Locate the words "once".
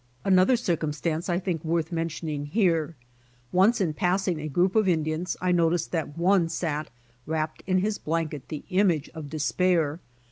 3.51-3.79